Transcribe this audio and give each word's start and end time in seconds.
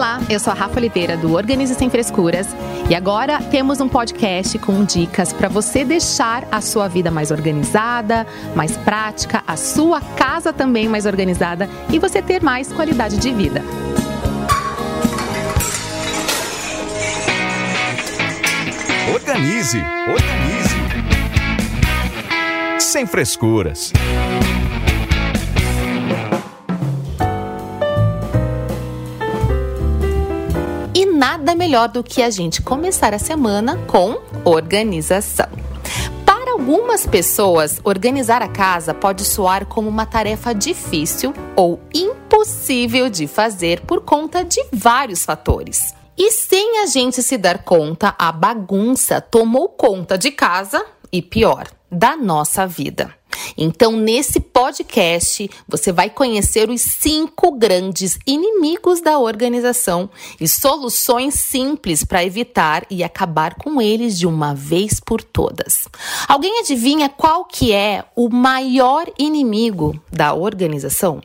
Olá, 0.00 0.18
eu 0.30 0.40
sou 0.40 0.50
a 0.50 0.56
Rafa 0.56 0.78
Oliveira 0.78 1.14
do 1.14 1.34
Organize 1.34 1.74
Sem 1.74 1.90
Frescuras 1.90 2.46
e 2.88 2.94
agora 2.94 3.38
temos 3.50 3.82
um 3.82 3.88
podcast 3.88 4.58
com 4.58 4.82
dicas 4.82 5.30
para 5.30 5.46
você 5.46 5.84
deixar 5.84 6.48
a 6.50 6.62
sua 6.62 6.88
vida 6.88 7.10
mais 7.10 7.30
organizada, 7.30 8.26
mais 8.56 8.78
prática, 8.78 9.44
a 9.46 9.58
sua 9.58 10.00
casa 10.00 10.54
também 10.54 10.88
mais 10.88 11.04
organizada 11.04 11.68
e 11.92 11.98
você 11.98 12.22
ter 12.22 12.42
mais 12.42 12.72
qualidade 12.72 13.18
de 13.18 13.30
vida. 13.30 13.62
Organize, 19.12 19.84
organize. 20.08 20.80
Sem 22.78 23.04
frescuras. 23.04 23.92
Nada 31.40 31.54
melhor 31.54 31.88
do 31.88 32.04
que 32.04 32.22
a 32.22 32.28
gente 32.28 32.60
começar 32.60 33.14
a 33.14 33.18
semana 33.18 33.78
com 33.86 34.20
organização. 34.44 35.48
Para 36.26 36.52
algumas 36.52 37.06
pessoas, 37.06 37.80
organizar 37.82 38.42
a 38.42 38.48
casa 38.48 38.92
pode 38.92 39.24
soar 39.24 39.64
como 39.64 39.88
uma 39.88 40.04
tarefa 40.04 40.54
difícil 40.54 41.32
ou 41.56 41.80
impossível 41.94 43.08
de 43.08 43.26
fazer 43.26 43.80
por 43.86 44.02
conta 44.02 44.44
de 44.44 44.62
vários 44.70 45.24
fatores. 45.24 45.94
E 46.16 46.30
sem 46.30 46.82
a 46.82 46.86
gente 46.86 47.22
se 47.22 47.38
dar 47.38 47.64
conta, 47.64 48.14
a 48.18 48.30
bagunça 48.30 49.18
tomou 49.18 49.70
conta 49.70 50.18
de 50.18 50.30
casa 50.30 50.84
e 51.10 51.22
pior, 51.22 51.68
da 51.90 52.14
nossa 52.16 52.66
vida. 52.66 53.19
Então, 53.56 53.92
nesse 53.92 54.40
podcast, 54.40 55.50
você 55.68 55.92
vai 55.92 56.10
conhecer 56.10 56.68
os 56.68 56.80
cinco 56.80 57.52
grandes 57.52 58.18
inimigos 58.26 59.00
da 59.00 59.18
organização 59.18 60.10
e 60.40 60.48
soluções 60.48 61.34
simples 61.34 62.04
para 62.04 62.24
evitar 62.24 62.84
e 62.90 63.02
acabar 63.02 63.54
com 63.54 63.80
eles 63.80 64.18
de 64.18 64.26
uma 64.26 64.54
vez 64.54 65.00
por 65.00 65.22
todas. 65.22 65.88
Alguém 66.28 66.60
adivinha 66.60 67.08
qual 67.08 67.44
que 67.44 67.72
é 67.72 68.04
o 68.14 68.28
maior 68.28 69.06
inimigo 69.18 70.00
da 70.12 70.34
organização? 70.34 71.20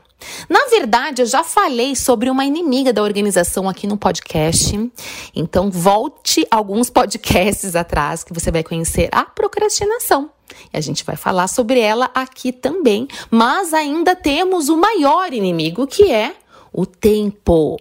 Na 0.49 0.65
verdade, 0.69 1.21
eu 1.21 1.25
já 1.25 1.43
falei 1.43 1.95
sobre 1.95 2.29
uma 2.29 2.45
inimiga 2.45 2.91
da 2.91 3.03
organização 3.03 3.69
aqui 3.69 3.87
no 3.87 3.97
podcast. 3.97 4.91
Então, 5.35 5.69
volte 5.69 6.45
alguns 6.49 6.89
podcasts 6.89 7.75
atrás 7.75 8.23
que 8.23 8.33
você 8.33 8.51
vai 8.51 8.63
conhecer 8.63 9.09
a 9.11 9.23
procrastinação. 9.23 10.34
E 10.73 10.77
a 10.77 10.81
gente 10.81 11.03
vai 11.03 11.15
falar 11.15 11.47
sobre 11.47 11.79
ela 11.79 12.09
aqui 12.13 12.51
também. 12.51 13.07
Mas 13.29 13.73
ainda 13.73 14.15
temos 14.15 14.69
o 14.69 14.77
maior 14.77 15.33
inimigo, 15.33 15.87
que 15.87 16.11
é 16.11 16.35
o 16.71 16.85
tempo. 16.85 17.77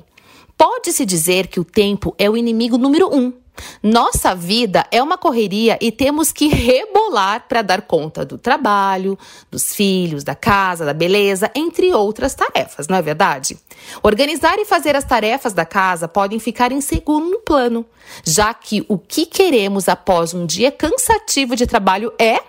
Pode-se 0.57 1.05
dizer 1.05 1.49
que 1.49 1.61
o 1.61 1.65
tempo 1.65 2.15
é 2.19 2.31
o 2.31 2.37
inimigo 2.37 2.79
número 2.79 3.15
um 3.15 3.33
nossa 3.83 4.35
vida 4.35 4.87
é 4.91 5.03
uma 5.03 5.17
correria 5.17 5.79
e 5.81 5.93
temos 5.93 6.33
que 6.33 6.49
rebolar 6.49 7.47
para 7.49 7.63
dar 7.63 7.83
conta 7.83 8.25
do 8.25 8.37
trabalho, 8.37 9.19
dos 9.51 9.75
filhos, 9.75 10.25
da 10.25 10.35
casa, 10.35 10.85
da 10.85 10.93
beleza, 10.93 11.51
entre 11.55 11.93
outras 11.93 12.35
tarefas, 12.35 12.89
não 12.89 12.97
é 12.97 13.03
verdade? 13.03 13.57
Organizar 14.03 14.59
e 14.59 14.65
fazer 14.65 14.97
as 14.97 15.05
tarefas 15.05 15.53
da 15.53 15.65
casa 15.65 16.09
podem 16.09 16.39
ficar 16.39 16.73
em 16.73 16.81
segundo 16.81 17.39
plano, 17.41 17.85
já 18.25 18.53
que 18.53 18.85
o 18.89 18.99
que 18.99 19.27
queremos 19.27 19.89
após 19.89 20.35
um 20.35 20.47
dia 20.47 20.73
cansativo 20.73 21.55
de 21.55 21.67
trabalho 21.67 22.13
é 22.19 22.41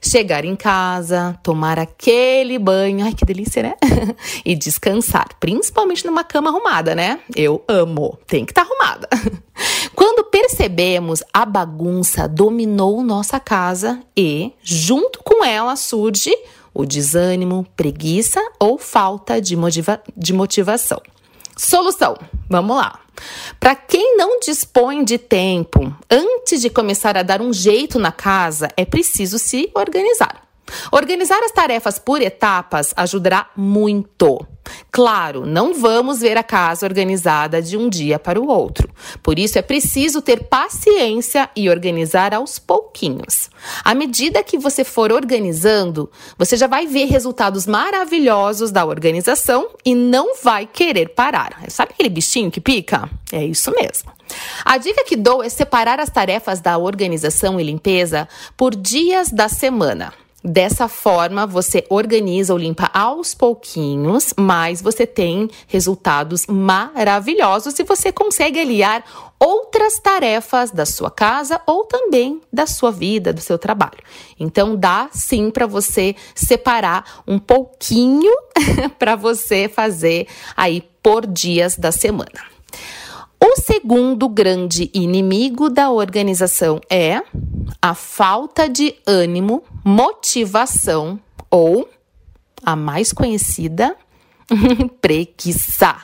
chegar 0.00 0.44
em 0.44 0.56
casa, 0.56 1.38
tomar 1.42 1.78
aquele 1.78 2.58
banho, 2.58 3.04
ai 3.04 3.12
que 3.12 3.24
delícia, 3.24 3.62
né? 3.62 3.74
e 4.44 4.54
descansar, 4.54 5.28
principalmente 5.38 6.06
numa 6.06 6.24
cama 6.24 6.50
arrumada, 6.50 6.94
né? 6.94 7.20
Eu 7.34 7.62
amo, 7.68 8.18
tem 8.26 8.44
que 8.44 8.52
estar 8.52 8.64
tá 8.64 8.70
arrumada. 8.70 9.08
Quando 9.94 10.24
percebemos, 10.24 11.22
a 11.32 11.44
bagunça 11.44 12.28
dominou 12.28 13.02
nossa 13.02 13.38
casa 13.38 14.00
e, 14.16 14.52
junto 14.62 15.20
com 15.22 15.44
ela, 15.44 15.76
surge 15.76 16.34
o 16.74 16.84
desânimo, 16.84 17.64
preguiça 17.76 18.40
ou 18.58 18.76
falta 18.76 19.40
de, 19.40 19.56
motiva 19.56 20.02
de 20.16 20.32
motivação. 20.32 21.00
Solução: 21.56 22.16
vamos 22.48 22.76
lá. 22.76 23.00
Para 23.60 23.74
quem 23.74 24.16
não 24.16 24.40
dispõe 24.40 25.04
de 25.04 25.18
tempo, 25.18 25.94
antes 26.10 26.60
de 26.60 26.68
começar 26.68 27.16
a 27.16 27.22
dar 27.22 27.40
um 27.40 27.52
jeito 27.52 27.98
na 27.98 28.10
casa, 28.10 28.68
é 28.76 28.84
preciso 28.84 29.38
se 29.38 29.70
organizar. 29.74 30.43
Organizar 30.90 31.42
as 31.42 31.52
tarefas 31.52 31.98
por 31.98 32.22
etapas 32.22 32.92
ajudará 32.96 33.48
muito. 33.56 34.46
Claro, 34.90 35.44
não 35.44 35.74
vamos 35.74 36.20
ver 36.20 36.36
a 36.36 36.42
casa 36.42 36.86
organizada 36.86 37.60
de 37.60 37.76
um 37.76 37.88
dia 37.88 38.18
para 38.18 38.40
o 38.40 38.48
outro. 38.48 38.88
Por 39.22 39.38
isso 39.38 39.58
é 39.58 39.62
preciso 39.62 40.22
ter 40.22 40.44
paciência 40.44 41.50
e 41.54 41.68
organizar 41.68 42.32
aos 42.32 42.58
pouquinhos. 42.58 43.50
À 43.84 43.94
medida 43.94 44.42
que 44.42 44.56
você 44.56 44.84
for 44.84 45.12
organizando, 45.12 46.10
você 46.38 46.56
já 46.56 46.66
vai 46.66 46.86
ver 46.86 47.06
resultados 47.06 47.66
maravilhosos 47.66 48.70
da 48.70 48.84
organização 48.84 49.68
e 49.84 49.94
não 49.94 50.36
vai 50.42 50.66
querer 50.66 51.10
parar. 51.10 51.58
Sabe 51.68 51.92
aquele 51.92 52.08
bichinho 52.08 52.50
que 52.50 52.60
pica? 52.60 53.10
É 53.32 53.44
isso 53.44 53.70
mesmo. 53.72 54.12
A 54.64 54.78
dica 54.78 55.04
que 55.04 55.16
dou 55.16 55.42
é 55.42 55.48
separar 55.48 56.00
as 56.00 56.08
tarefas 56.08 56.60
da 56.60 56.78
organização 56.78 57.60
e 57.60 57.64
limpeza 57.64 58.28
por 58.56 58.74
dias 58.74 59.30
da 59.30 59.48
semana. 59.48 60.12
Dessa 60.46 60.88
forma, 60.88 61.46
você 61.46 61.86
organiza 61.88 62.52
ou 62.52 62.58
limpa 62.58 62.90
aos 62.92 63.32
pouquinhos, 63.34 64.34
mas 64.36 64.82
você 64.82 65.06
tem 65.06 65.48
resultados 65.66 66.46
maravilhosos 66.46 67.78
e 67.78 67.82
você 67.82 68.12
consegue 68.12 68.60
aliar 68.60 69.02
outras 69.40 69.98
tarefas 69.98 70.70
da 70.70 70.84
sua 70.84 71.10
casa 71.10 71.58
ou 71.66 71.84
também 71.84 72.42
da 72.52 72.66
sua 72.66 72.92
vida, 72.92 73.32
do 73.32 73.40
seu 73.40 73.56
trabalho. 73.56 74.02
Então 74.38 74.76
dá 74.76 75.08
sim 75.12 75.50
para 75.50 75.66
você 75.66 76.14
separar 76.34 77.22
um 77.26 77.38
pouquinho 77.38 78.32
para 78.98 79.16
você 79.16 79.66
fazer 79.66 80.26
aí 80.54 80.82
por 81.02 81.26
dias 81.26 81.74
da 81.76 81.90
semana. 81.90 82.54
O 83.46 83.60
segundo 83.60 84.26
grande 84.26 84.90
inimigo 84.94 85.68
da 85.68 85.90
organização 85.90 86.80
é 86.88 87.20
a 87.80 87.94
falta 87.94 88.66
de 88.66 88.96
ânimo, 89.06 89.62
motivação 89.84 91.20
ou 91.50 91.86
a 92.64 92.74
mais 92.74 93.12
conhecida, 93.12 93.94
preguiça. 94.98 95.94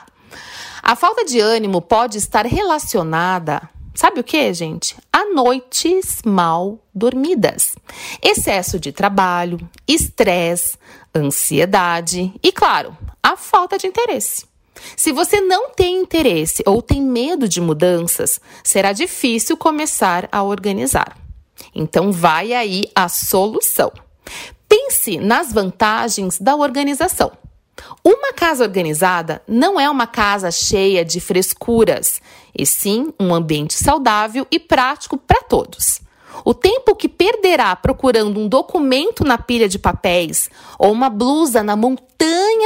A 0.83 0.95
falta 0.95 1.25
de 1.25 1.39
ânimo 1.39 1.81
pode 1.81 2.19
estar 2.19 2.45
relacionada, 2.45 3.67
sabe 3.95 4.19
o 4.19 4.23
que, 4.23 4.53
gente? 4.53 4.95
A 5.11 5.25
noites 5.33 6.21
mal 6.23 6.77
dormidas, 6.93 7.73
excesso 8.21 8.79
de 8.79 8.91
trabalho, 8.91 9.57
estresse, 9.87 10.77
ansiedade 11.13 12.31
e, 12.43 12.51
claro, 12.51 12.95
a 13.23 13.35
falta 13.35 13.79
de 13.79 13.87
interesse. 13.87 14.50
Se 14.95 15.11
você 15.11 15.41
não 15.41 15.69
tem 15.69 16.01
interesse 16.01 16.63
ou 16.65 16.81
tem 16.81 17.01
medo 17.01 17.47
de 17.47 17.59
mudanças, 17.59 18.39
será 18.63 18.93
difícil 18.93 19.57
começar 19.57 20.27
a 20.31 20.43
organizar. 20.43 21.17
Então, 21.75 22.11
vai 22.11 22.53
aí 22.53 22.83
a 22.95 23.07
solução. 23.07 23.91
Pense 24.67 25.17
nas 25.17 25.51
vantagens 25.51 26.39
da 26.39 26.55
organização. 26.55 27.31
Uma 28.03 28.33
casa 28.33 28.63
organizada 28.63 29.41
não 29.47 29.79
é 29.79 29.89
uma 29.89 30.07
casa 30.07 30.51
cheia 30.51 31.03
de 31.03 31.19
frescuras, 31.19 32.21
e 32.57 32.65
sim 32.65 33.13
um 33.19 33.33
ambiente 33.33 33.73
saudável 33.73 34.45
e 34.51 34.59
prático 34.59 35.17
para 35.17 35.41
todos. 35.41 36.01
O 36.43 36.53
tempo 36.53 36.95
que 36.95 37.07
perderá 37.07 37.75
procurando 37.75 38.39
um 38.39 38.47
documento 38.47 39.23
na 39.23 39.37
pilha 39.37 39.67
de 39.69 39.77
papéis 39.77 40.49
ou 40.79 40.91
uma 40.91 41.09
blusa 41.09 41.61
na 41.61 41.75
montanha 41.75 42.11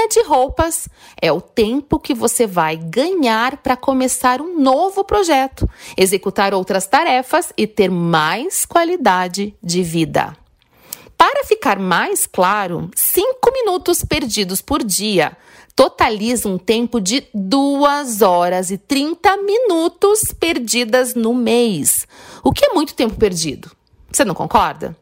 de 0.08 0.22
roupas 0.24 0.88
é 1.22 1.32
o 1.32 1.42
tempo 1.42 2.00
que 2.00 2.14
você 2.14 2.46
vai 2.46 2.78
ganhar 2.78 3.58
para 3.58 3.76
começar 3.76 4.42
um 4.42 4.60
novo 4.60 5.04
projeto, 5.04 5.68
executar 5.98 6.54
outras 6.54 6.86
tarefas 6.88 7.52
e 7.58 7.66
ter 7.66 7.90
mais 7.90 8.66
qualidade 8.66 9.56
de 9.62 9.82
vida. 9.82 10.38
Para 11.18 11.44
ficar 11.46 11.80
mais 11.80 12.28
claro, 12.28 12.92
cinco 12.96 13.52
minutos 13.52 14.04
perdidos 14.04 14.62
por 14.62 14.84
dia 14.84 15.36
totaliza 15.76 16.48
um 16.48 16.58
tempo 16.58 17.02
de 17.02 17.28
2 17.34 18.22
horas 18.22 18.72
e 18.72 18.78
30 18.78 19.38
minutos 19.38 20.34
perdidas 20.40 21.16
no 21.16 21.34
mês. 21.34 22.08
O 22.44 22.52
que 22.52 22.66
é 22.66 22.74
muito 22.74 22.94
tempo 22.94 23.16
perdido? 23.16 23.72
Você 24.12 24.24
não 24.24 24.36
concorda? 24.36 24.96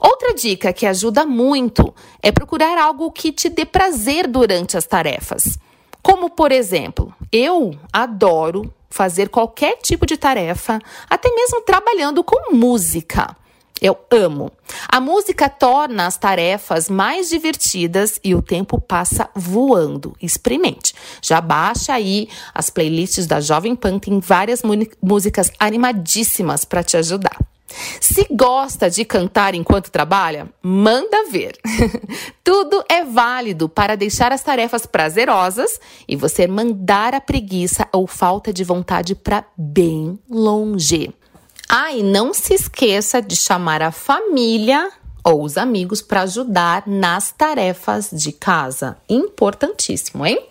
Outra 0.00 0.34
dica 0.34 0.72
que 0.72 0.86
ajuda 0.86 1.26
muito 1.26 1.94
é 2.22 2.30
procurar 2.30 2.78
algo 2.78 3.10
que 3.10 3.32
te 3.32 3.48
dê 3.48 3.64
prazer 3.64 4.26
durante 4.26 4.76
as 4.76 4.86
tarefas. 4.86 5.58
Como, 6.02 6.30
por 6.30 6.52
exemplo, 6.52 7.14
eu 7.30 7.78
adoro 7.92 8.72
fazer 8.88 9.28
qualquer 9.28 9.76
tipo 9.76 10.06
de 10.06 10.16
tarefa, 10.16 10.78
até 11.08 11.30
mesmo 11.34 11.60
trabalhando 11.62 12.24
com 12.24 12.54
música. 12.54 13.36
Eu 13.80 13.96
amo. 14.10 14.50
A 14.88 15.00
música 15.00 15.48
torna 15.48 16.06
as 16.06 16.18
tarefas 16.18 16.88
mais 16.88 17.28
divertidas 17.28 18.18
e 18.24 18.34
o 18.34 18.42
tempo 18.42 18.80
passa 18.80 19.30
voando. 19.34 20.16
Experimente. 20.20 20.94
Já 21.22 21.40
baixa 21.40 21.92
aí 21.92 22.28
as 22.52 22.70
playlists 22.70 23.26
da 23.26 23.40
Jovem 23.40 23.76
Pan, 23.76 24.00
tem 24.00 24.18
várias 24.18 24.62
músicas 25.00 25.52
animadíssimas 25.60 26.64
para 26.64 26.82
te 26.82 26.96
ajudar. 26.96 27.38
Se 28.00 28.26
gosta 28.30 28.88
de 28.88 29.04
cantar 29.04 29.54
enquanto 29.54 29.90
trabalha, 29.90 30.48
manda 30.62 31.28
ver. 31.30 31.58
Tudo 32.42 32.82
é 32.88 33.04
válido 33.04 33.68
para 33.68 33.96
deixar 33.96 34.32
as 34.32 34.42
tarefas 34.42 34.86
prazerosas 34.86 35.80
e 36.06 36.16
você 36.16 36.46
mandar 36.46 37.14
a 37.14 37.20
preguiça 37.20 37.86
ou 37.92 38.06
falta 38.06 38.52
de 38.52 38.64
vontade 38.64 39.14
para 39.14 39.44
bem 39.56 40.18
longe. 40.28 41.12
Ah, 41.68 41.92
e 41.92 42.02
não 42.02 42.32
se 42.32 42.54
esqueça 42.54 43.20
de 43.20 43.36
chamar 43.36 43.82
a 43.82 43.92
família 43.92 44.90
ou 45.22 45.42
os 45.42 45.58
amigos 45.58 46.00
para 46.00 46.22
ajudar 46.22 46.84
nas 46.86 47.30
tarefas 47.30 48.08
de 48.10 48.32
casa. 48.32 48.96
Importantíssimo, 49.08 50.24
hein? 50.24 50.48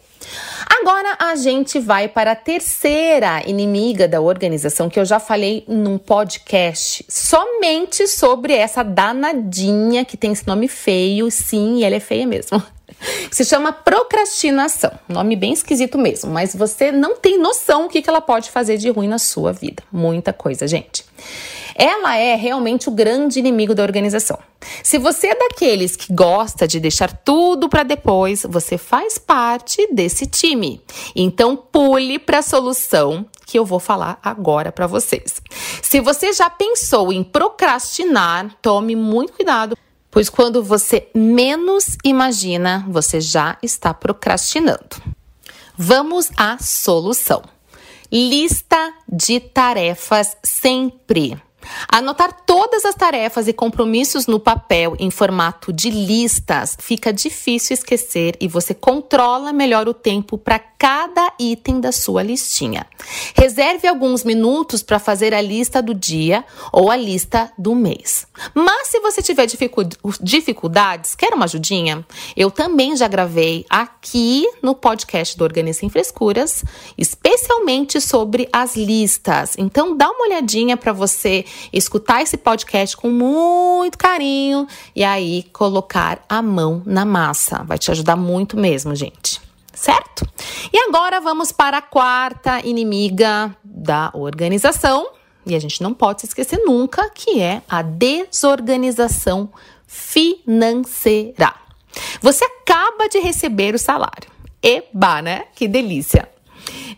Agora 0.80 1.18
a 1.20 1.36
gente 1.36 1.80
vai 1.80 2.08
para 2.08 2.32
a 2.32 2.36
terceira 2.36 3.44
inimiga 3.48 4.08
da 4.08 4.22
organização 4.22 4.90
que 4.90 5.00
eu 5.00 5.06
já 5.06 5.20
falei 5.20 5.64
num 5.68 5.98
podcast 5.98 7.06
somente 7.10 8.08
sobre 8.08 8.54
essa 8.54 8.84
danadinha 8.84 10.06
que 10.06 10.18
tem 10.18 10.32
esse 10.32 10.46
nome 10.48 10.68
feio, 10.68 11.30
sim, 11.32 11.84
ela 11.84 11.96
é 11.96 12.00
feia 12.00 12.28
mesmo. 12.28 12.62
Se 13.32 13.44
chama 13.46 13.72
procrastinação. 13.72 14.92
Nome 15.08 15.36
bem 15.36 15.54
esquisito 15.54 15.98
mesmo, 15.98 16.32
mas 16.32 16.56
você 16.56 16.92
não 16.92 17.16
tem 17.18 17.40
noção 17.40 17.86
o 17.86 17.90
que 17.90 18.04
ela 18.08 18.22
pode 18.22 18.52
fazer 18.52 18.78
de 18.78 18.90
ruim 18.90 19.08
na 19.08 19.20
sua 19.20 19.54
vida. 19.54 19.84
Muita 19.92 20.34
coisa, 20.34 20.68
gente. 20.68 21.06
Ela 21.80 22.18
é 22.18 22.34
realmente 22.34 22.90
o 22.90 22.92
grande 22.92 23.38
inimigo 23.38 23.76
da 23.76 23.84
organização. 23.84 24.40
Se 24.82 24.98
você 24.98 25.28
é 25.28 25.36
daqueles 25.36 25.96
que 25.96 26.12
gosta 26.12 26.68
de 26.68 26.80
deixar 26.80 27.16
tudo 27.18 27.70
para 27.70 27.84
depois, 27.84 28.44
você 28.50 28.80
faz 28.80 29.20
parte 29.20 29.88
desse 29.94 30.26
time. 30.26 30.82
Então 31.16 31.56
pule 31.56 32.18
para 32.18 32.40
a 32.40 32.42
solução 32.42 33.28
que 33.46 33.60
eu 33.60 33.64
vou 33.64 33.80
falar 33.80 34.20
agora 34.24 34.72
para 34.72 34.88
vocês. 34.88 35.40
Se 35.84 36.02
você 36.02 36.34
já 36.34 36.50
pensou 36.50 37.14
em 37.14 37.24
procrastinar, 37.24 38.56
tome 38.60 38.96
muito 38.96 39.34
cuidado 39.34 39.78
pois 40.18 40.30
quando 40.30 40.64
você 40.64 41.10
menos 41.14 41.96
imagina, 42.04 42.84
você 42.90 43.22
já 43.22 43.56
está 43.62 43.94
procrastinando. 43.94 45.00
Vamos 45.78 46.32
à 46.36 46.58
solução. 46.60 47.44
Lista 48.12 48.96
de 49.08 49.40
tarefas 49.40 50.36
sempre. 50.42 51.40
Anotar 51.88 52.32
todas 52.46 52.86
as 52.86 52.96
tarefas 52.96 53.48
e 53.48 53.54
compromissos 53.54 54.28
no 54.28 54.40
papel 54.40 54.96
em 55.00 55.10
formato 55.10 55.72
de 55.72 55.90
listas 55.90 56.78
fica 56.80 57.14
difícil 57.14 57.74
esquecer 57.74 58.36
e 58.40 58.48
você 58.48 58.74
controla 58.74 59.54
melhor 59.54 59.88
o 59.88 59.94
tempo 59.94 60.38
para 60.38 60.60
cada 60.60 61.34
item 61.40 61.80
da 61.80 61.92
sua 61.92 62.22
listinha. 62.22 62.86
Reserve 63.36 63.88
alguns 63.88 64.24
minutos 64.24 64.84
para 64.84 65.00
fazer 65.00 65.34
a 65.34 65.42
lista 65.42 65.82
do 65.82 65.94
dia 65.94 66.46
ou 66.72 66.92
a 66.92 66.96
lista 66.96 67.52
do 67.58 67.74
mês. 67.74 68.28
Mas 68.54 68.90
se 68.90 69.00
você 69.00 69.22
tiver 69.22 69.48
dificuldades, 70.22 71.16
quer 71.16 71.34
uma 71.34 71.46
ajudinha? 71.46 72.06
Eu 72.36 72.52
também 72.52 72.96
já 72.96 73.08
gravei 73.08 73.66
aqui 73.70 74.48
no 74.62 74.76
podcast 74.76 75.38
do 75.38 75.44
Organiza 75.44 75.80
Sem 75.80 75.90
Frescuras, 75.90 76.64
sobre 78.02 78.50
as 78.52 78.76
listas. 78.76 79.56
Então 79.58 79.96
dá 79.96 80.10
uma 80.10 80.26
olhadinha 80.26 80.76
para 80.76 80.94
você 80.94 81.46
escutar 81.72 82.22
esse 82.22 82.38
podcast 82.38 82.96
com 82.98 83.10
muito 83.10 83.98
carinho 83.98 84.68
e 84.96 85.04
aí 85.04 85.44
colocar 85.54 86.24
a 86.28 86.42
mão 86.42 86.82
na 86.86 87.06
massa. 87.06 87.64
Vai 87.64 87.78
te 87.78 87.92
ajudar 87.92 88.16
muito 88.16 88.58
mesmo, 88.58 88.96
gente. 88.96 89.42
Certo? 89.74 90.28
E 90.74 90.78
agora 90.78 91.22
vamos 91.22 91.52
para 91.52 91.78
a 91.78 91.82
quarta 91.82 92.66
inimiga 92.66 93.56
da 93.64 94.10
organização, 94.14 95.08
e 95.46 95.56
a 95.56 95.60
gente 95.60 95.82
não 95.82 95.94
pode 95.94 96.22
se 96.22 96.28
esquecer 96.28 96.60
nunca, 96.66 97.10
que 97.10 97.40
é 97.40 97.62
a 97.70 97.82
desorganização 97.82 99.50
financeira. 99.86 101.54
Você 102.22 102.44
acaba 102.44 103.08
de 103.08 103.20
receber 103.20 103.74
o 103.74 103.80
salário. 103.80 104.30
Eba, 104.62 105.22
né? 105.22 105.46
Que 105.56 105.68
delícia! 105.68 106.37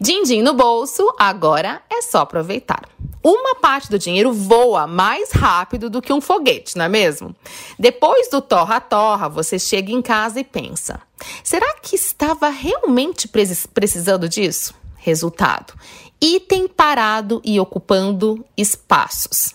Din-din 0.01 0.41
no 0.41 0.53
bolso, 0.53 1.13
agora 1.19 1.81
é 1.89 2.01
só 2.01 2.19
aproveitar. 2.19 2.87
Uma 3.21 3.55
parte 3.55 3.89
do 3.89 3.99
dinheiro 3.99 4.31
voa 4.31 4.87
mais 4.87 5.29
rápido 5.31 5.89
do 5.89 6.01
que 6.01 6.13
um 6.13 6.21
foguete, 6.21 6.77
não 6.77 6.85
é 6.85 6.89
mesmo? 6.89 7.35
Depois 7.77 8.29
do 8.29 8.41
torra-torra, 8.41 9.27
você 9.27 9.59
chega 9.59 9.91
em 9.91 10.01
casa 10.01 10.39
e 10.39 10.43
pensa: 10.43 11.01
será 11.43 11.73
que 11.81 11.97
estava 11.97 12.47
realmente 12.47 13.29
precisando 13.73 14.29
disso? 14.29 14.73
Resultado: 14.95 15.73
item 16.21 16.65
parado 16.65 17.41
e 17.43 17.59
ocupando 17.59 18.45
espaços. 18.55 19.53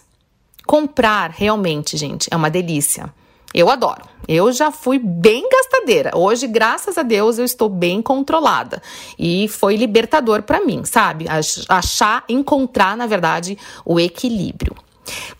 Comprar 0.67 1.31
realmente, 1.31 1.97
gente, 1.97 2.29
é 2.31 2.37
uma 2.37 2.51
delícia. 2.51 3.13
Eu 3.55 3.71
adoro. 3.71 4.03
Eu 4.27 4.53
já 4.53 4.73
fui 4.73 4.99
bem 4.99 5.49
gastadeira. 5.49 6.11
Hoje, 6.17 6.47
graças 6.47 6.99
a 6.99 7.03
Deus, 7.03 7.39
eu 7.39 7.45
estou 7.45 7.69
bem 7.69 8.03
controlada. 8.03 8.83
E 9.19 9.47
foi 9.49 9.77
libertador 9.77 10.43
para 10.43 10.65
mim, 10.65 10.85
sabe? 10.85 11.27
Achar, 11.69 12.25
encontrar, 12.29 12.97
na 12.97 13.07
verdade, 13.07 13.57
o 13.85 14.01
equilíbrio. 14.01 14.75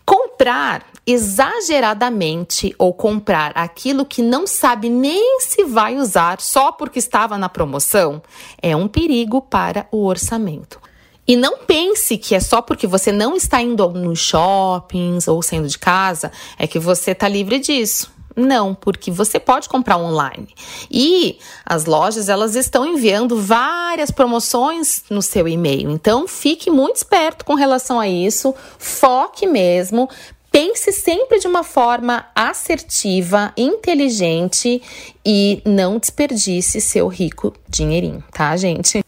Comprar 0.05 0.85
exageradamente 1.05 2.73
ou 2.79 2.93
comprar 2.93 3.51
aquilo 3.55 4.05
que 4.05 4.21
não 4.21 4.47
sabe 4.47 4.89
nem 4.89 5.39
se 5.39 5.63
vai 5.63 5.97
usar 5.97 6.41
só 6.41 6.71
porque 6.71 6.97
estava 6.97 7.37
na 7.37 7.47
promoção 7.47 8.21
é 8.61 8.75
um 8.75 8.87
perigo 8.87 9.41
para 9.41 9.87
o 9.91 10.05
orçamento. 10.05 10.79
E 11.27 11.35
não 11.35 11.57
pense 11.57 12.17
que 12.17 12.35
é 12.35 12.39
só 12.39 12.61
porque 12.61 12.85
você 12.85 13.11
não 13.11 13.35
está 13.35 13.61
indo 13.61 13.89
nos 13.89 14.19
shoppings 14.19 15.27
ou 15.27 15.41
saindo 15.41 15.67
de 15.67 15.77
casa 15.77 16.31
é 16.57 16.67
que 16.67 16.77
você 16.77 17.11
está 17.11 17.27
livre 17.27 17.59
disso. 17.59 18.13
Não, 18.35 18.75
porque 18.75 19.09
você 19.09 19.39
pode 19.39 19.69
comprar 19.69 19.97
online. 19.97 20.49
E 20.91 21.39
as 21.65 21.85
lojas, 21.85 22.27
elas 22.27 22.55
estão 22.55 22.85
enviando 22.85 23.39
várias 23.39 24.11
promoções 24.11 25.03
no 25.09 25.21
seu 25.21 25.47
e-mail. 25.47 25.89
Então, 25.89 26.27
fique 26.27 26.69
muito 26.69 26.97
esperto 26.97 27.45
com 27.45 27.53
relação 27.53 27.97
a 27.97 28.09
isso. 28.09 28.53
Foque 28.77 29.47
mesmo. 29.47 30.09
Pense 30.51 30.91
sempre 30.91 31.39
de 31.39 31.47
uma 31.47 31.63
forma 31.63 32.25
assertiva, 32.35 33.53
inteligente 33.55 34.81
e 35.25 35.61
não 35.65 35.97
desperdice 35.97 36.81
seu 36.81 37.07
rico 37.07 37.53
dinheirinho, 37.69 38.23
tá, 38.31 38.55
gente? 38.57 39.04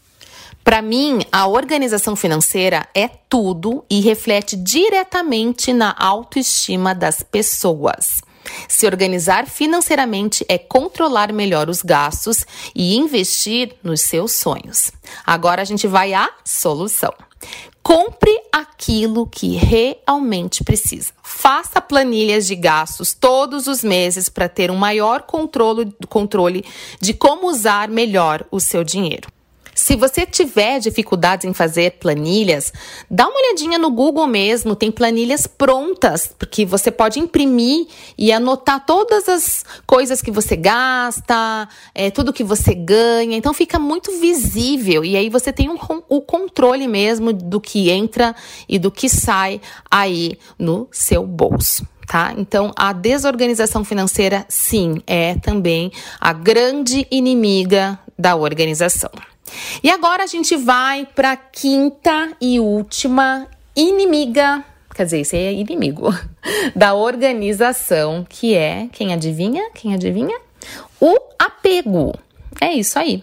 Para 0.68 0.82
mim, 0.82 1.20
a 1.32 1.46
organização 1.46 2.14
financeira 2.14 2.86
é 2.94 3.08
tudo 3.08 3.86
e 3.88 4.00
reflete 4.00 4.54
diretamente 4.54 5.72
na 5.72 5.96
autoestima 5.98 6.94
das 6.94 7.22
pessoas. 7.22 8.20
Se 8.68 8.84
organizar 8.84 9.46
financeiramente 9.46 10.44
é 10.46 10.58
controlar 10.58 11.32
melhor 11.32 11.70
os 11.70 11.80
gastos 11.80 12.44
e 12.74 12.98
investir 12.98 13.76
nos 13.82 14.02
seus 14.02 14.32
sonhos. 14.32 14.92
Agora 15.24 15.62
a 15.62 15.64
gente 15.64 15.86
vai 15.86 16.12
à 16.12 16.28
solução. 16.44 17.14
Compre 17.82 18.38
aquilo 18.52 19.26
que 19.26 19.56
realmente 19.56 20.62
precisa. 20.62 21.14
Faça 21.22 21.80
planilhas 21.80 22.46
de 22.46 22.54
gastos 22.54 23.14
todos 23.14 23.68
os 23.68 23.82
meses 23.82 24.28
para 24.28 24.50
ter 24.50 24.70
um 24.70 24.76
maior 24.76 25.22
controle, 25.22 25.90
controle 26.10 26.62
de 27.00 27.14
como 27.14 27.48
usar 27.48 27.88
melhor 27.88 28.44
o 28.50 28.60
seu 28.60 28.84
dinheiro. 28.84 29.30
Se 29.80 29.94
você 29.94 30.26
tiver 30.26 30.80
dificuldades 30.80 31.44
em 31.48 31.54
fazer 31.54 31.92
planilhas, 32.00 32.72
dá 33.08 33.28
uma 33.28 33.38
olhadinha 33.38 33.78
no 33.78 33.92
Google 33.92 34.26
mesmo, 34.26 34.74
tem 34.74 34.90
planilhas 34.90 35.46
prontas, 35.46 36.34
porque 36.36 36.66
você 36.66 36.90
pode 36.90 37.20
imprimir 37.20 37.86
e 38.18 38.32
anotar 38.32 38.84
todas 38.84 39.28
as 39.28 39.64
coisas 39.86 40.20
que 40.20 40.32
você 40.32 40.56
gasta, 40.56 41.68
é, 41.94 42.10
tudo 42.10 42.32
que 42.32 42.42
você 42.42 42.74
ganha. 42.74 43.36
Então 43.36 43.54
fica 43.54 43.78
muito 43.78 44.10
visível 44.18 45.04
e 45.04 45.16
aí 45.16 45.30
você 45.30 45.52
tem 45.52 45.70
um, 45.70 45.78
o 46.08 46.20
controle 46.22 46.88
mesmo 46.88 47.32
do 47.32 47.60
que 47.60 47.88
entra 47.88 48.34
e 48.68 48.80
do 48.80 48.90
que 48.90 49.08
sai 49.08 49.60
aí 49.88 50.36
no 50.58 50.88
seu 50.90 51.24
bolso 51.24 51.86
tá? 52.08 52.32
Então, 52.38 52.72
a 52.74 52.94
desorganização 52.94 53.84
financeira, 53.84 54.46
sim, 54.48 55.02
é 55.06 55.34
também 55.34 55.92
a 56.18 56.32
grande 56.32 57.06
inimiga 57.10 57.98
da 58.18 58.34
organização. 58.34 59.10
E 59.82 59.90
agora 59.90 60.24
a 60.24 60.26
gente 60.26 60.56
vai 60.56 61.06
para 61.14 61.32
a 61.32 61.36
quinta 61.36 62.32
e 62.40 62.58
última 62.58 63.46
inimiga, 63.74 64.64
quer 64.94 65.04
dizer, 65.04 65.20
esse 65.20 65.36
é 65.36 65.52
inimigo 65.52 66.08
da 66.74 66.94
organização, 66.94 68.26
que 68.28 68.54
é, 68.54 68.88
quem 68.92 69.12
adivinha? 69.12 69.70
Quem 69.74 69.94
adivinha? 69.94 70.38
O 71.00 71.16
apego. 71.38 72.12
É 72.60 72.72
isso 72.72 72.98
aí. 72.98 73.22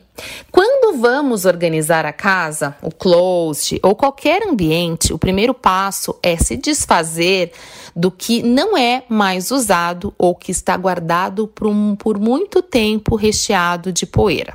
Quando 0.49 0.97
vamos 0.97 1.43
organizar 1.43 2.05
a 2.05 2.13
casa, 2.13 2.75
o 2.81 2.89
closet 2.89 3.79
ou 3.83 3.93
qualquer 3.93 4.43
ambiente, 4.47 5.11
o 5.11 5.17
primeiro 5.17 5.53
passo 5.53 6.17
é 6.23 6.37
se 6.37 6.55
desfazer 6.55 7.51
do 7.93 8.09
que 8.09 8.41
não 8.41 8.77
é 8.77 9.03
mais 9.09 9.51
usado 9.51 10.13
ou 10.17 10.33
que 10.33 10.51
está 10.51 10.77
guardado 10.77 11.47
por, 11.47 11.67
um, 11.67 11.95
por 11.97 12.17
muito 12.17 12.61
tempo 12.61 13.15
recheado 13.15 13.91
de 13.91 14.05
poeira. 14.05 14.53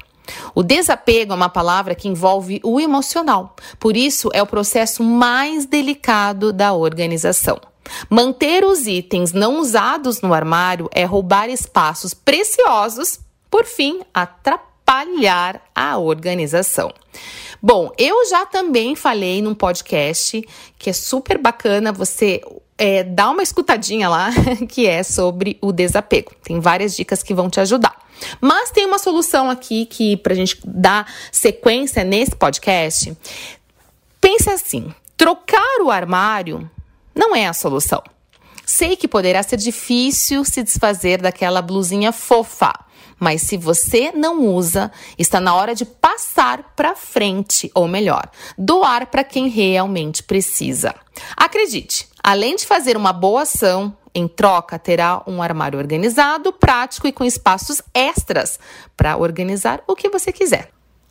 O 0.54 0.62
desapego 0.62 1.32
é 1.32 1.36
uma 1.36 1.48
palavra 1.48 1.94
que 1.94 2.08
envolve 2.08 2.60
o 2.64 2.80
emocional, 2.80 3.54
por 3.78 3.96
isso 3.96 4.30
é 4.32 4.42
o 4.42 4.46
processo 4.46 5.02
mais 5.02 5.66
delicado 5.66 6.52
da 6.52 6.72
organização. 6.72 7.60
Manter 8.08 8.64
os 8.64 8.86
itens 8.86 9.32
não 9.32 9.58
usados 9.58 10.20
no 10.20 10.32
armário 10.32 10.88
é 10.92 11.04
roubar 11.04 11.48
espaços 11.48 12.14
preciosos, 12.14 13.18
por 13.50 13.64
fim, 13.64 14.00
atrapalhar 14.14 15.60
a 15.74 15.98
organização. 15.98 16.92
Bom, 17.62 17.92
eu 17.98 18.26
já 18.26 18.46
também 18.46 18.94
falei 18.94 19.42
num 19.42 19.54
podcast 19.54 20.42
que 20.78 20.88
é 20.88 20.92
super 20.92 21.36
bacana 21.36 21.92
você 21.92 22.40
é, 22.78 23.04
dá 23.04 23.28
uma 23.28 23.42
escutadinha 23.42 24.08
lá, 24.08 24.30
que 24.66 24.86
é 24.86 25.02
sobre 25.02 25.58
o 25.60 25.70
desapego. 25.70 26.32
Tem 26.42 26.58
várias 26.60 26.96
dicas 26.96 27.22
que 27.22 27.34
vão 27.34 27.50
te 27.50 27.60
ajudar. 27.60 27.94
Mas 28.40 28.70
tem 28.70 28.86
uma 28.86 28.98
solução 28.98 29.50
aqui 29.50 29.86
que, 29.86 30.16
para 30.16 30.32
a 30.32 30.36
gente 30.36 30.58
dar 30.64 31.10
sequência 31.30 32.04
nesse 32.04 32.34
podcast, 32.34 33.16
pense 34.20 34.50
assim: 34.50 34.94
trocar 35.16 35.80
o 35.82 35.90
armário 35.90 36.70
não 37.14 37.34
é 37.34 37.46
a 37.46 37.52
solução. 37.52 38.02
Sei 38.64 38.96
que 38.96 39.08
poderá 39.08 39.42
ser 39.42 39.56
difícil 39.56 40.44
se 40.44 40.62
desfazer 40.62 41.20
daquela 41.20 41.60
blusinha 41.60 42.12
fofa, 42.12 42.72
mas 43.18 43.42
se 43.42 43.56
você 43.56 44.12
não 44.12 44.46
usa, 44.46 44.90
está 45.18 45.38
na 45.40 45.54
hora 45.54 45.74
de 45.74 45.84
passar 45.84 46.72
para 46.74 46.96
frente, 46.96 47.70
ou 47.74 47.86
melhor, 47.86 48.30
doar 48.56 49.08
para 49.08 49.22
quem 49.22 49.48
realmente 49.48 50.22
precisa. 50.22 50.94
Acredite, 51.36 52.08
além 52.22 52.56
de 52.56 52.64
fazer 52.64 52.96
uma 52.96 53.12
boa 53.12 53.42
ação, 53.42 53.94
em 54.14 54.26
troca, 54.26 54.78
terá 54.78 55.22
um 55.26 55.42
armário 55.42 55.78
organizado, 55.78 56.52
prático 56.52 57.06
e 57.06 57.12
com 57.12 57.24
espaços 57.24 57.80
extras 57.94 58.58
para 58.96 59.16
organizar 59.16 59.82
o 59.86 59.94
que 59.94 60.08
você 60.08 60.32
quiser. 60.32 60.70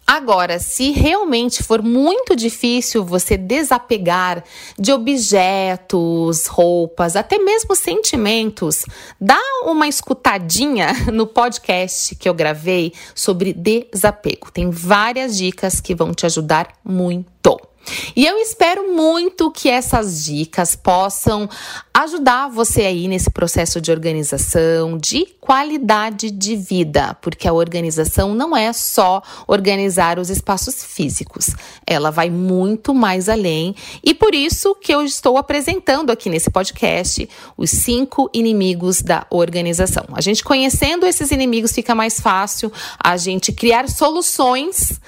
Agora, 0.09 0.57
se 0.57 0.89
realmente 0.89 1.61
for 1.61 1.83
muito 1.83 2.35
difícil 2.35 3.05
você 3.05 3.37
desapegar 3.37 4.43
de 4.75 4.91
objetos, 4.91 6.47
roupas, 6.47 7.15
até 7.15 7.37
mesmo 7.37 7.75
sentimentos, 7.75 8.85
dá 9.21 9.39
uma 9.65 9.87
escutadinha 9.87 10.87
no 11.13 11.27
podcast 11.27 12.15
que 12.15 12.27
eu 12.27 12.33
gravei 12.33 12.91
sobre 13.13 13.53
desapego. 13.53 14.51
Tem 14.51 14.71
várias 14.71 15.37
dicas 15.37 15.79
que 15.79 15.93
vão 15.93 16.11
te 16.11 16.25
ajudar 16.25 16.69
muito. 16.83 17.68
E 18.15 18.25
eu 18.25 18.37
espero 18.37 18.93
muito 18.93 19.51
que 19.51 19.69
essas 19.69 20.23
dicas 20.23 20.75
possam 20.75 21.49
ajudar 21.93 22.47
você 22.49 22.81
aí 22.81 23.07
nesse 23.07 23.29
processo 23.29 23.81
de 23.81 23.91
organização, 23.91 24.97
de 24.97 25.25
qualidade 25.39 26.29
de 26.29 26.55
vida, 26.55 27.15
porque 27.21 27.47
a 27.47 27.53
organização 27.53 28.35
não 28.35 28.55
é 28.55 28.71
só 28.71 29.21
organizar 29.47 30.19
os 30.19 30.29
espaços 30.29 30.83
físicos, 30.83 31.49
ela 31.85 32.11
vai 32.11 32.29
muito 32.29 32.93
mais 32.93 33.27
além 33.27 33.75
e 34.03 34.13
por 34.13 34.35
isso 34.35 34.75
que 34.75 34.93
eu 34.93 35.01
estou 35.01 35.37
apresentando 35.37 36.11
aqui 36.11 36.29
nesse 36.29 36.49
podcast 36.49 37.27
os 37.57 37.71
cinco 37.71 38.29
inimigos 38.33 39.01
da 39.01 39.25
organização. 39.29 40.05
A 40.13 40.21
gente 40.21 40.43
conhecendo 40.43 41.05
esses 41.05 41.31
inimigos 41.31 41.71
fica 41.73 41.95
mais 41.95 42.19
fácil 42.19 42.71
a 43.03 43.17
gente 43.17 43.51
criar 43.51 43.89
soluções 43.89 44.99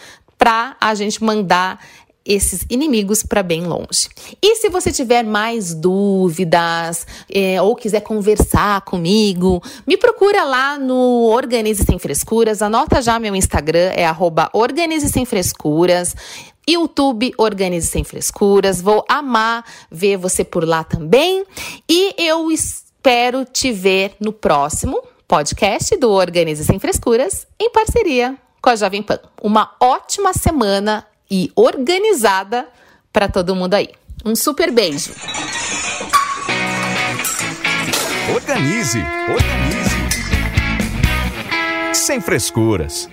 para 0.42 0.76
a 0.82 0.96
gente 0.96 1.24
mandar 1.24 1.80
esses 2.26 2.66
inimigos 2.70 3.24
para 3.24 3.42
bem 3.42 3.66
longe. 3.66 4.10
E 4.42 4.56
se 4.56 4.70
você 4.70 4.92
tiver 4.92 5.24
mais 5.24 5.74
dúvidas 5.74 7.06
é, 7.32 7.62
ou 7.62 7.76
quiser 7.76 8.02
conversar 8.02 8.82
comigo, 8.82 9.62
me 9.86 9.98
procura 9.98 10.44
lá 10.44 10.78
no 10.78 11.30
Organize 11.30 11.84
Sem 11.84 11.98
Frescuras. 11.98 12.62
Anota 12.62 13.02
já 13.02 13.20
meu 13.20 13.36
Instagram, 13.36 13.92
é 13.96 14.06
arroba 14.06 14.50
Organize 14.54 15.10
Sem 15.10 15.26
Frescuras. 15.26 16.16
YouTube 16.70 17.34
Organize 17.38 17.88
Sem 17.88 18.04
Frescuras. 18.04 18.82
Vou 18.82 19.04
amar 19.10 19.66
ver 19.90 20.18
você 20.18 20.44
por 20.44 20.68
lá 20.68 20.84
também. 20.84 21.44
E 21.90 22.14
eu 22.18 22.52
espero 22.52 23.44
te 23.46 23.72
ver 23.72 24.16
no 24.20 24.32
próximo 24.32 25.02
podcast 25.28 25.96
do 25.98 26.12
Organize 26.12 26.64
Sem 26.64 26.78
Frescuras, 26.78 27.48
em 27.60 27.70
parceria 27.72 28.38
com 28.62 28.70
a 28.70 28.76
Jovem 28.76 29.02
Pan. 29.02 29.20
Uma 29.42 29.72
ótima 29.80 30.34
semana 30.34 31.06
e 31.32 31.50
organizada 31.56 32.68
para 33.14 33.30
todo 33.30 33.56
mundo 33.56 33.74
aí. 33.74 33.90
Um 34.26 34.36
super 34.36 34.70
beijo. 34.70 35.12
Organize, 38.36 39.00
organize. 39.30 39.96
Sem 41.94 42.20
frescuras. 42.20 43.10